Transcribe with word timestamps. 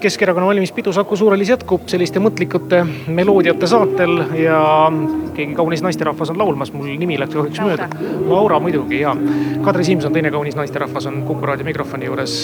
Keskerakonna 0.00 0.46
valimispidu 0.46 0.92
Saku 0.92 1.16
Suurhallis 1.16 1.48
jätkub 1.48 1.88
selliste 1.90 2.20
mõtlikute 2.22 2.84
meloodiate 3.10 3.66
saatel 3.66 4.20
ja 4.38 4.60
keegi 5.34 5.56
kaunis 5.58 5.82
naisterahvas 5.82 6.30
on 6.30 6.38
laulmas, 6.38 6.70
mul 6.72 6.92
nimi 7.00 7.18
läks 7.18 7.34
kahjuks 7.34 7.58
mööda. 7.66 7.88
Laura 8.28 8.60
muidugi 8.62 9.00
ja 9.00 9.16
Kadri 9.64 9.84
Simson, 9.88 10.14
teine 10.14 10.30
kaunis 10.30 10.54
naisterahvas 10.58 11.10
on 11.10 11.24
Kuku 11.26 11.50
raadio 11.50 11.66
mikrofoni 11.66 12.06
juures. 12.06 12.38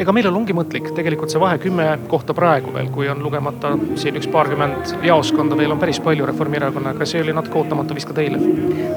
Ega 0.00 0.14
meil 0.16 0.26
ongi 0.32 0.54
mõtlik, 0.56 0.90
tegelikult 0.96 1.30
see 1.30 1.42
vahe 1.42 1.58
kümme 1.62 1.86
kohta 2.10 2.34
praegu 2.34 2.74
veel, 2.74 2.90
kui 2.90 3.06
on 3.12 3.22
lugemata 3.22 3.76
siin 4.00 4.18
üks 4.18 4.26
paarkümmend 4.34 4.94
jaoskonda, 5.06 5.58
veel 5.58 5.74
on 5.76 5.82
päris 5.82 6.02
palju 6.02 6.26
Reformierakonnaga, 6.26 7.06
see 7.06 7.22
oli 7.22 7.36
natuke 7.36 7.62
ootamatu 7.62 7.94
vist 7.94 8.10
ka 8.10 8.18
teile? 8.18 8.40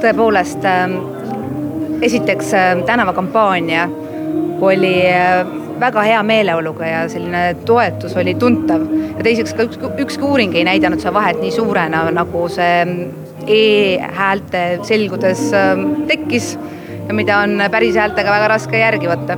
tõepoolest, 0.02 0.66
ähm, 0.66 0.98
esiteks 2.02 2.54
ähm, 2.58 2.88
tänavakampaania 2.90 3.90
oli 4.64 4.96
äh, 5.12 5.44
väga 5.84 6.04
hea 6.08 6.22
meeleoluga 6.28 6.88
ja 6.88 7.02
selline 7.12 7.44
toetus 7.68 8.16
oli 8.20 8.36
tuntav. 8.40 8.86
ja 9.18 9.26
teiseks 9.26 9.56
ka 9.58 9.68
üks, 9.68 9.82
ükski 10.06 10.24
uuring 10.28 10.56
ei 10.56 10.66
näidanud 10.68 11.04
seda 11.04 11.14
vahet 11.16 11.42
nii 11.44 11.52
suurena, 11.52 12.06
nagu 12.16 12.46
see 12.52 12.72
ähm, 12.84 12.96
e-häälte 13.44 14.64
selgudes 14.88 15.50
tekkis 16.08 16.54
ja 17.08 17.14
mida 17.14 17.42
on 17.44 17.60
päris 17.72 18.00
häältega 18.00 18.32
väga 18.38 18.54
raske 18.56 18.80
järgi 18.80 19.12
võtta 19.12 19.38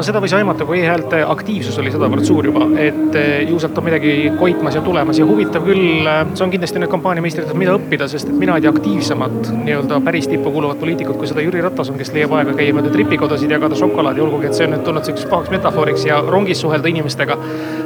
no 0.00 0.04
seda 0.06 0.20
võis 0.22 0.32
aimata, 0.32 0.64
kui 0.64 0.80
e-häälte 0.80 1.18
aktiivsus 1.28 1.76
oli 1.82 1.90
sedavõrd 1.92 2.24
suur 2.24 2.46
juba, 2.48 2.64
et 2.80 3.16
eh, 3.20 3.42
ju 3.50 3.58
sealt 3.60 3.76
on 3.76 3.84
midagi 3.84 4.12
koitmas 4.38 4.78
ja 4.78 4.82
tulemas 4.84 5.18
ja 5.20 5.26
huvitav 5.28 5.66
küll, 5.66 6.06
eh, 6.08 6.20
see 6.32 6.44
on 6.46 6.52
kindlasti 6.54 6.80
nüüd 6.80 6.92
kampaaniameistritelt, 6.94 7.58
mida 7.60 7.74
õppida, 7.76 8.08
sest 8.08 8.30
et 8.30 8.38
mina 8.40 8.56
ei 8.56 8.64
tea 8.64 8.72
aktiivsemat 8.72 9.50
nii-öelda 9.58 9.98
päris 10.06 10.30
tippu 10.30 10.52
kuuluvat 10.54 10.80
poliitikut, 10.80 11.18
kui 11.20 11.28
seda 11.28 11.44
Jüri 11.44 11.60
Ratas 11.64 11.92
on, 11.92 11.98
kes 12.00 12.14
leiab 12.16 12.32
aega 12.38 12.54
käia 12.56 12.76
mööda 12.76 12.92
tripikodasid, 12.94 13.52
jagada 13.52 13.76
šokolaadi, 13.76 14.24
olgugi 14.24 14.48
et 14.48 14.56
see 14.56 14.70
on 14.70 14.74
nüüd 14.76 14.86
tulnud 14.88 15.04
selliseks 15.04 15.28
pahaks 15.34 15.52
metafooriks 15.52 16.08
ja 16.08 16.22
rongis 16.24 16.64
suhelda 16.64 16.88
inimestega 16.88 17.36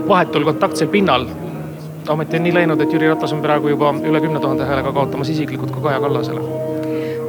vahetul 0.07 0.47
kontaktsel 0.47 0.93
pinnal 0.95 1.27
ometi 2.15 2.37
on 2.37 2.47
nii 2.47 2.55
läinud, 2.55 2.81
et 2.85 2.95
Jüri 2.95 3.11
Ratas 3.11 3.33
on 3.35 3.43
praegu 3.43 3.73
juba 3.73 3.91
üle 4.05 4.21
kümne 4.23 4.39
tuhande 4.39 4.69
häälega 4.69 4.93
kaotamas 4.93 5.35
isiklikult 5.35 5.75
ka 5.75 5.83
Kaja 5.89 6.01
Kallasele. 6.05 6.47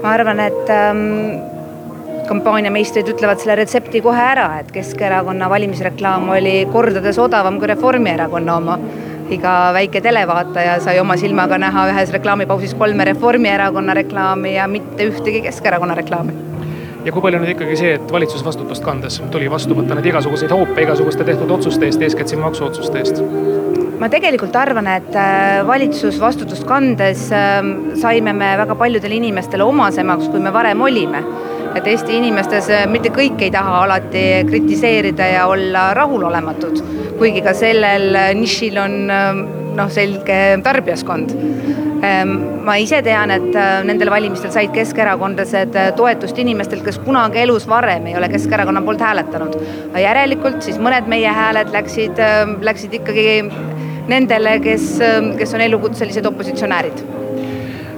ma 0.04 0.18
arvan, 0.20 0.46
et 0.46 0.70
ähm 0.70 1.55
kampaaniameistrid 2.30 3.10
ütlevad 3.14 3.42
selle 3.42 3.58
retsepti 3.60 4.02
kohe 4.06 4.22
ära, 4.22 4.48
et 4.62 4.72
Keskerakonna 4.76 5.50
valimisreklaam 5.50 6.30
oli 6.36 6.56
kordades 6.74 7.20
odavam 7.22 7.60
kui 7.60 7.72
Reformierakonna 7.74 8.58
oma. 8.62 8.80
iga 9.26 9.52
väike 9.74 10.02
televaataja 10.06 10.76
sai 10.86 11.00
oma 11.02 11.16
silmaga 11.18 11.58
näha 11.58 11.88
ühes 11.90 12.12
reklaamipausis 12.14 12.76
kolme 12.78 13.08
Reformierakonna 13.10 13.94
reklaami 13.98 14.54
ja 14.56 14.68
mitte 14.68 15.08
ühtegi 15.10 15.42
Keskerakonna 15.48 15.96
reklaami 15.98 16.36
ja 17.06 17.12
kui 17.14 17.22
palju 17.22 17.40
nüüd 17.42 17.54
ikkagi 17.54 17.78
see, 17.80 17.96
et 17.98 18.12
valitsusvastutust 18.12 18.86
kandes 18.86 19.18
tuli 19.34 19.50
vastu 19.52 19.78
võtta 19.78 19.98
neid 19.98 20.06
igasuguseid 20.10 20.54
hoope 20.54 20.86
igasuguste 20.86 21.26
tehtud 21.26 21.52
otsuste 21.58 21.90
eest, 21.90 22.02
eeskätt 22.02 22.34
siin 22.34 22.42
maksuotsuste 22.42 23.02
eest? 23.02 23.22
ma 24.00 24.10
tegelikult 24.12 24.56
arvan, 24.60 24.88
et 24.92 25.18
äh, 25.18 25.62
valitsusvastutust 25.68 26.66
kandes 26.68 27.30
ähm, 27.34 27.74
saime 28.02 28.34
me 28.36 28.54
väga 28.60 28.76
paljudele 28.78 29.18
inimestele 29.22 29.64
omasemaks, 29.64 30.30
kui 30.30 30.42
me 30.44 30.54
varem 30.54 30.82
olime 30.86 31.24
et 31.76 31.88
Eesti 31.92 32.16
inimestes 32.20 32.70
äh, 32.72 32.86
mitte 32.90 33.12
kõik 33.14 33.42
ei 33.44 33.52
taha 33.54 33.82
alati 33.84 34.24
kritiseerida 34.48 35.28
ja 35.34 35.46
olla 35.52 35.90
rahulolematud, 35.98 36.82
kuigi 37.20 37.44
ka 37.46 37.54
sellel 37.58 38.16
äh, 38.16 38.32
nišil 38.38 38.80
on 38.80 38.98
ähm, 39.12 39.42
noh, 39.76 39.92
selge 39.92 40.40
tarbijaskond. 40.64 41.36
Ähm, 42.06 42.34
ma 42.68 42.76
ise 42.80 43.02
tean, 43.04 43.32
et 43.34 43.58
nendel 43.88 44.12
valimistel 44.14 44.52
said 44.54 44.72
keskerakondlased 44.76 45.76
toetust 45.98 46.38
inimestelt, 46.42 46.84
kes 46.86 47.00
kunagi 47.04 47.42
elus 47.44 47.68
varem 47.70 48.08
ei 48.10 48.18
ole 48.20 48.30
Keskerakonna 48.32 48.82
poolt 48.86 49.02
hääletanud. 49.02 49.58
järelikult 50.02 50.62
siis 50.64 50.80
mõned 50.82 51.10
meie 51.12 51.32
hääled 51.34 51.74
läksid, 51.74 52.22
läksid 52.62 52.98
ikkagi 53.00 53.28
nendele, 54.12 54.60
kes, 54.64 54.96
kes 55.40 55.54
on 55.58 55.66
elukutselised 55.66 56.26
opositsionäärid 56.30 57.06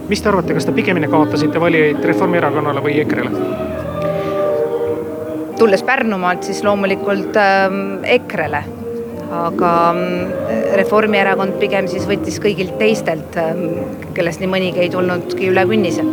mis 0.10 0.22
te 0.22 0.30
arvate, 0.30 0.56
kas 0.56 0.68
te 0.68 0.72
pigemini 0.72 1.10
kaotasite 1.12 1.60
valijaid 1.60 2.06
Reformierakonnale 2.12 2.84
või 2.84 3.02
EKRE-le? 3.04 3.76
Tulles 5.58 5.84
Pärnumaalt, 5.84 6.44
siis 6.44 6.64
loomulikult 6.64 7.38
ähm, 7.42 8.04
EKRE-le, 8.04 8.64
aga 9.34 9.72
ähm, 9.90 10.32
Reformierakond 10.78 11.58
pigem 11.62 11.90
siis 11.92 12.08
võttis 12.10 12.40
kõigilt 12.44 12.78
teistelt, 12.80 13.38
ähm, 13.42 13.66
kellest 14.18 14.44
nii 14.44 14.52
mõnigi 14.52 14.86
ei 14.86 14.94
tulnudki 14.94 15.52
üle 15.52 15.66
künnise. 15.70 16.06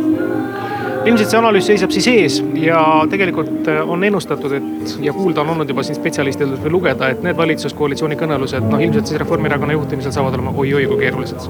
Ilmselt 1.05 1.29
see 1.29 1.37
analüüs 1.37 1.67
seisab 1.69 1.91
siis 1.93 2.07
ees 2.09 2.39
ja 2.57 2.79
tegelikult 3.11 3.69
äh, 3.69 3.83
on 3.85 4.03
ennustatud, 4.07 4.57
et 4.57 4.95
ja 5.05 5.13
kuulda 5.13 5.43
on 5.45 5.53
olnud 5.53 5.69
juba 5.69 5.85
siin 5.85 5.99
spetsialistidelt 5.99 6.63
või 6.65 6.73
lugeda, 6.79 7.11
et 7.13 7.21
need 7.25 7.37
valitsuskoalitsiooni 7.37 8.17
kõnelused, 8.19 8.65
noh 8.71 8.81
ilmselt 8.81 9.11
siis 9.11 9.21
Reformierakonna 9.21 9.77
juhtimisel 9.77 10.15
saavad 10.15 10.39
olema 10.39 10.55
oi-oi 10.57 10.89
kui 10.89 11.03
keerulised 11.05 11.45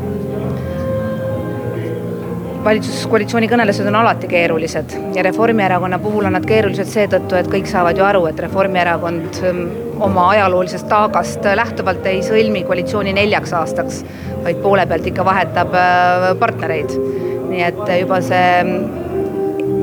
valitsuskoalitsiooni 2.66 3.48
kõnelused 3.50 3.86
on 3.86 3.96
alati 4.00 4.28
keerulised 4.30 4.96
ja 5.16 5.24
Reformierakonna 5.26 6.00
puhul 6.02 6.26
on 6.26 6.34
nad 6.34 6.46
keerulised 6.50 6.90
seetõttu, 6.90 7.38
et 7.38 7.50
kõik 7.52 7.70
saavad 7.70 7.98
ju 8.00 8.06
aru, 8.08 8.24
et 8.30 8.40
Reformierakond 8.42 9.40
ähm, 9.46 9.62
oma 10.06 10.30
ajaloolisest 10.34 10.88
taagast 10.90 11.46
lähtuvalt 11.60 12.06
ei 12.10 12.24
sõlmi 12.26 12.64
koalitsiooni 12.66 13.14
neljaks 13.16 13.54
aastaks, 13.60 14.02
vaid 14.44 14.62
poole 14.66 14.88
pealt 14.90 15.06
ikka 15.12 15.26
vahetab 15.28 15.78
äh, 15.78 16.28
partnereid. 16.42 16.98
nii 17.46 17.62
et 17.62 17.84
juba 18.02 18.18
see 18.26 18.46
ähm, 18.58 18.74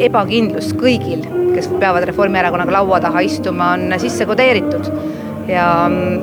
ebakindlus 0.02 0.72
kõigil, 0.74 1.22
kes 1.54 1.70
peavad 1.78 2.08
Reformierakonnaga 2.10 2.80
laua 2.80 2.98
taha 3.04 3.22
istuma, 3.28 3.76
on 3.76 3.94
sisse 4.02 4.26
kodeeritud 4.26 4.90
ja, 5.48 5.66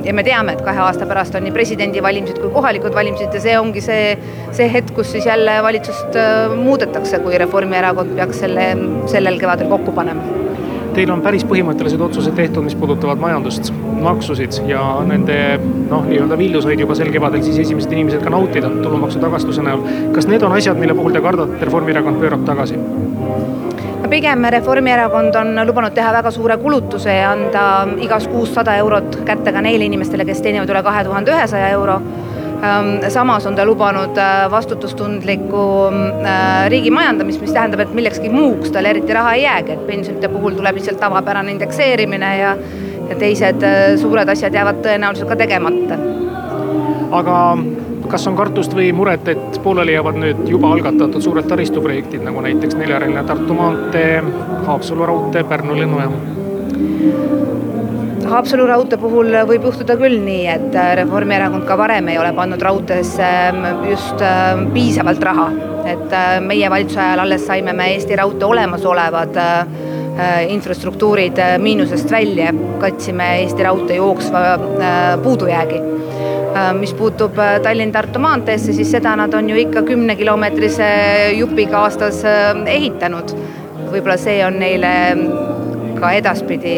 ja 0.06 0.13
me 0.16 0.24
teame, 0.24 0.56
et 0.56 0.63
kahe 0.66 0.81
aasta 0.84 1.07
pärast 1.09 1.35
on 1.38 1.46
nii 1.47 1.56
presidendivalimised 1.56 2.40
kui 2.41 2.52
kohalikud 2.53 2.96
valimised 2.96 3.34
ja 3.35 3.41
see 3.44 3.56
ongi 3.59 3.84
see, 3.84 4.13
see 4.56 4.69
hetk, 4.72 4.94
kus 4.97 5.13
siis 5.16 5.28
jälle 5.30 5.59
valitsust 5.66 6.19
äh, 6.19 6.53
muudetakse, 6.56 7.22
kui 7.24 7.38
Reformierakond 7.41 8.16
peaks 8.19 8.44
selle, 8.46 8.69
sellel 9.12 9.40
kevadel 9.41 9.72
kokku 9.72 9.96
panema. 9.96 10.40
Teil 10.90 11.12
on 11.13 11.22
päris 11.22 11.46
põhimõttelised 11.47 12.02
otsused 12.02 12.34
tehtud, 12.35 12.66
mis 12.66 12.74
puudutavad 12.75 13.22
majandust, 13.22 13.69
maksusid 14.02 14.57
ja 14.68 14.81
nende 15.07 15.38
noh, 15.62 16.07
nii-öelda 16.07 16.38
vilju 16.40 16.63
said 16.66 16.81
juba 16.81 16.97
sel 16.97 17.12
kevadel 17.13 17.46
siis 17.46 17.62
esimesed 17.62 17.94
inimesed 17.94 18.25
ka 18.25 18.34
nautida 18.34 18.72
tulumaksu 18.81 19.22
tagastuse 19.22 19.63
näol. 19.66 19.86
kas 20.16 20.28
need 20.28 20.44
on 20.44 20.57
asjad, 20.57 20.81
mille 20.81 20.97
puhul 20.97 21.13
te 21.13 21.22
kardate, 21.24 21.59
et 21.59 21.69
Reformierakond 21.69 22.19
pöörab 22.19 22.44
tagasi? 22.50 22.81
Pigem 24.09 24.45
Reformierakond 24.50 25.35
on 25.35 25.59
lubanud 25.67 25.94
teha 25.94 26.12
väga 26.13 26.31
suure 26.34 26.57
kulutuse 26.57 27.13
ja 27.13 27.31
anda 27.35 27.63
igas 28.01 28.28
kuus 28.28 28.53
sada 28.56 28.75
eurot 28.81 29.22
kätte 29.28 29.53
ka 29.53 29.62
neile 29.62 29.85
inimestele, 29.85 30.25
kes 30.25 30.41
teenivad 30.41 30.72
üle 30.73 30.81
kahe 30.84 31.03
tuhande 31.06 31.34
ühesaja 31.35 31.69
euro. 31.75 32.00
Ähm, 32.59 32.89
samas 33.13 33.45
on 33.47 33.56
ta 33.56 33.63
lubanud 33.66 34.18
äh, 34.19 34.50
vastutustundlikku 34.51 35.63
äh, 35.88 36.68
riigi 36.73 36.91
majandamist, 36.91 37.39
mis 37.39 37.53
tähendab, 37.56 37.85
et 37.85 37.94
millekski 37.95 38.31
muuks 38.34 38.73
tal 38.75 38.89
eriti 38.89 39.16
raha 39.16 39.38
ei 39.38 39.45
jäägi, 39.45 39.78
et 39.78 39.85
pensionite 39.88 40.28
puhul 40.34 40.57
tuleb 40.57 40.75
lihtsalt 40.75 41.00
tavapärane 41.00 41.56
indekseerimine 41.56 42.38
ja 42.38 42.56
ja 43.09 43.16
teised 43.16 43.63
äh, 43.63 43.95
suured 44.01 44.29
asjad 44.29 44.53
jäävad 44.53 44.84
tõenäoliselt 44.85 45.31
ka 45.31 45.39
tegemata. 45.39 45.97
aga 47.12 47.38
kas 48.09 48.25
on 48.27 48.37
kartust 48.37 48.73
või 48.75 48.89
muret, 48.95 49.27
et 49.29 49.59
pooleli 49.63 49.93
jäävad 49.93 50.17
nüüd 50.21 50.41
juba 50.49 50.73
algatatud 50.73 51.21
suured 51.21 51.47
taristuprojektid, 51.49 52.23
nagu 52.25 52.41
näiteks 52.45 52.77
neljarealine 52.79 53.23
Tartu 53.27 53.55
maantee, 53.57 54.19
Haapsalu 54.65 55.05
raudtee, 55.09 55.43
Pärnu 55.49 55.77
lennujaam? 55.77 56.15
Haapsalu 58.29 58.65
raudtee 58.69 58.99
puhul 59.01 59.33
võib 59.49 59.63
juhtuda 59.69 59.95
küll 59.97 60.19
nii, 60.21 60.43
et 60.51 60.79
Reformierakond 61.01 61.65
ka 61.69 61.77
varem 61.79 62.09
ei 62.11 62.19
ole 62.21 62.33
pannud 62.37 62.61
raudteesse 62.61 63.25
ähm, 63.25 63.69
just 63.89 64.21
ähm, 64.25 64.67
piisavalt 64.75 65.23
raha. 65.23 65.49
et 65.89 66.11
äh, 66.13 66.35
meie 66.43 66.69
valitsuse 66.69 66.99
ajal 67.01 67.23
alles 67.23 67.45
saime 67.47 67.73
me 67.73 67.87
Eesti 67.93 68.15
Raudtee 68.19 68.45
olemasolevad 68.45 69.37
äh, 69.41 69.59
äh, 70.19 70.51
infrastruktuurid 70.53 71.41
miinusest 71.57 72.11
välja, 72.11 72.53
katsime 72.79 73.31
Eesti 73.39 73.63
Raudtee 73.63 73.97
jooksva 73.97 74.43
puudujäägi 75.23 75.79
Äh, 75.79 75.99
mis 76.74 76.94
puutub 76.94 77.38
äh, 77.40 77.60
Tallinn-Tartu 77.63 78.19
maanteesse, 78.19 78.74
siis 78.74 78.92
seda 78.92 79.16
nad 79.19 79.34
on 79.34 79.50
ju 79.50 79.57
ikka 79.60 79.84
kümnekilomeetrise 79.88 80.90
jupiga 81.38 81.86
aastas 81.86 82.24
äh, 82.25 82.54
ehitanud. 82.66 83.36
võib-olla 83.90 84.19
see 84.22 84.44
on 84.46 84.60
neile 84.62 84.92
ka 86.00 86.12
edaspidi 86.18 86.75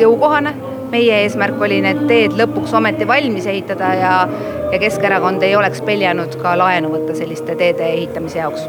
jõukohane. 0.00 0.54
meie 0.92 1.22
eesmärk 1.24 1.60
oli 1.64 1.80
need 1.80 2.02
teed 2.08 2.34
lõpuks 2.36 2.74
ometi 2.76 3.06
valmis 3.08 3.46
ehitada 3.48 3.94
ja, 3.96 4.12
ja 4.72 4.78
Keskerakond 4.78 5.42
ei 5.42 5.56
oleks 5.56 5.80
peljanud 5.80 6.36
ka 6.42 6.52
laenu 6.58 6.90
võtta 6.92 7.14
selliste 7.16 7.56
teede 7.56 7.86
ehitamise 7.94 8.38
jaoks 8.38 8.66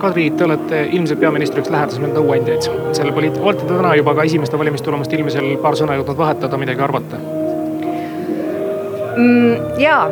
Kadri, 0.00 0.26
te 0.36 0.44
olete 0.44 0.82
ilmselt 0.92 1.22
peaministriks 1.22 1.70
lähedasemaid 1.72 2.12
nõuandjaid 2.18 2.68
selle 2.92 3.14
poliitika, 3.16 3.46
olete 3.46 3.64
te 3.64 3.72
täna 3.72 3.94
juba 3.96 4.14
ka 4.18 4.28
esimeste 4.28 4.60
valimistulemust 4.60 5.16
ilmselt 5.16 5.56
paar 5.62 5.80
sõna 5.80 5.96
jõudnud 5.96 6.20
vahetada, 6.20 6.60
midagi 6.60 6.84
arvata? 6.84 7.22
Mm,? 9.16 9.80
jaa, 9.80 10.04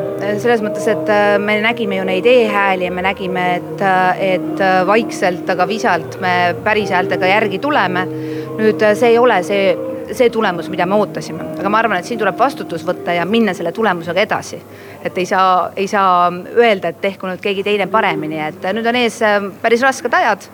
selles 0.43 0.63
mõttes, 0.65 0.87
et 0.91 1.13
äh, 1.13 1.37
me 1.43 1.59
nägime 1.65 1.99
ju 1.99 2.07
neid 2.09 2.27
e-hääli 2.29 2.89
ja 2.89 2.95
me 2.95 3.05
nägime, 3.05 3.47
et, 3.59 3.85
äh, 3.85 4.27
et 4.35 4.61
äh, 4.61 4.83
vaikselt, 4.87 5.49
aga 5.51 5.67
visalt 5.69 6.19
me 6.23 6.55
päris 6.65 6.93
häältega 6.95 7.31
järgi 7.37 7.59
tuleme. 7.63 8.07
nüüd 8.53 8.83
see 8.95 9.15
ei 9.15 9.19
ole 9.19 9.39
see 9.43 9.71
see 10.13 10.29
tulemus, 10.31 10.67
mida 10.69 10.85
me 10.87 10.95
ootasime. 11.01 11.45
aga 11.59 11.69
ma 11.73 11.79
arvan, 11.79 11.99
et 11.99 12.05
siin 12.05 12.19
tuleb 12.21 12.37
vastutus 12.39 12.85
võtta 12.85 13.15
ja 13.17 13.25
minna 13.25 13.55
selle 13.55 13.73
tulemusega 13.73 14.21
edasi. 14.21 14.61
et 15.03 15.19
ei 15.19 15.27
saa, 15.27 15.71
ei 15.77 15.89
saa 15.89 16.33
öelda, 16.57 16.89
et 16.89 17.01
tehku 17.01 17.27
nüüd 17.27 17.41
keegi 17.41 17.65
teine 17.65 17.87
paremini, 17.87 18.41
et 18.49 18.69
nüüd 18.75 18.87
on 18.87 19.01
ees 19.01 19.21
päris 19.63 19.83
rasked 19.83 20.15
ajad 20.15 20.49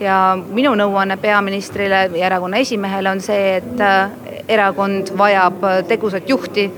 ja 0.00 0.38
minu 0.48 0.72
nõuanne 0.78 1.16
peaministrile 1.20 2.06
ja 2.14 2.26
erakonna 2.30 2.62
esimehele 2.62 3.10
on 3.10 3.20
see, 3.20 3.56
et 3.58 4.46
erakond 4.48 5.10
vajab 5.18 5.66
tegusat 5.88 6.30
juhti 6.30 6.70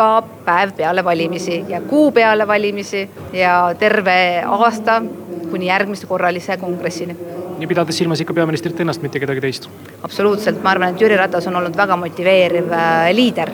ka 0.00 0.22
päev 0.44 0.72
peale 0.78 1.04
valimisi 1.04 1.60
ja 1.68 1.80
kuu 1.80 2.10
peale 2.16 2.46
valimisi 2.48 3.02
ja 3.32 3.74
terve 3.78 4.16
aasta 4.46 5.02
kuni 5.50 5.66
järgmise 5.66 6.06
korralise 6.06 6.56
kongressini. 6.56 7.16
nii 7.60 7.66
pidades 7.68 7.98
silmas 7.98 8.20
ikka 8.24 8.34
peaministrit 8.34 8.80
ennast, 8.80 9.02
mitte 9.02 9.20
kedagi 9.20 9.40
teist? 9.44 9.68
absoluutselt, 10.02 10.62
ma 10.64 10.72
arvan, 10.72 10.94
et 10.94 11.02
Jüri 11.04 11.18
Ratas 11.20 11.48
on 11.50 11.58
olnud 11.60 11.76
väga 11.76 11.96
motiveeriv 12.00 12.72
äh, 12.72 13.10
liider. 13.12 13.52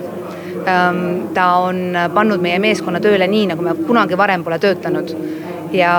Ähm, 0.66 1.00
ta 1.34 1.46
on 1.62 1.80
pannud 2.14 2.42
meie 2.42 2.58
meeskonna 2.62 3.00
tööle 3.02 3.26
nii, 3.30 3.46
nagu 3.52 3.66
me 3.66 3.74
kunagi 3.86 4.18
varem 4.18 4.44
pole 4.46 4.58
töötanud 4.62 5.10
ja 5.74 5.96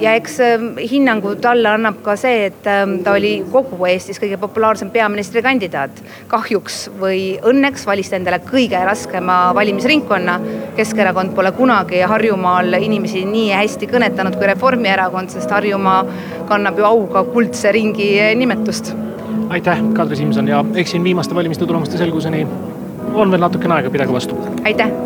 ja 0.00 0.14
eks 0.18 0.38
ähm, 0.40 0.66
hinnangu 0.90 1.34
talle 1.42 1.68
annab 1.74 2.00
ka 2.04 2.16
see, 2.18 2.48
et 2.48 2.66
ähm, 2.70 2.96
ta 3.04 3.14
oli 3.18 3.36
kogu 3.52 3.78
Eestis 3.88 4.20
kõige 4.22 4.38
populaarsem 4.40 4.90
peaministrikandidaat. 4.94 6.02
kahjuks 6.28 6.78
või 7.00 7.38
õnneks 7.42 7.86
valis 7.86 8.10
ta 8.10 8.16
endale 8.16 8.40
kõige 8.44 8.80
raskema 8.84 9.38
valimisringkonna. 9.54 10.38
Keskerakond 10.76 11.34
pole 11.34 11.52
kunagi 11.52 12.02
Harjumaal 12.08 12.80
inimesi 12.80 13.24
nii 13.28 13.52
hästi 13.54 13.88
kõnetanud 13.90 14.38
kui 14.38 14.50
Reformierakond, 14.50 15.30
sest 15.30 15.50
Harjumaa 15.50 16.02
kannab 16.48 16.78
ju 16.78 16.88
auga 16.88 17.24
kuldse 17.24 17.72
ringi 17.72 18.14
nimetust. 18.36 18.94
aitäh, 19.48 19.80
Kadri 19.94 20.16
Simson 20.16 20.48
ja 20.48 20.64
eks 20.74 20.90
siin 20.90 21.04
viimaste 21.04 21.34
valimiste 21.34 21.66
tulemuste 21.66 21.98
selguseni 21.98 22.46
on 23.14 23.30
veel 23.30 23.40
natukene 23.40 23.74
aega, 23.74 23.90
pidage 23.90 24.12
vastu. 24.12 24.38
aitäh 24.64 25.03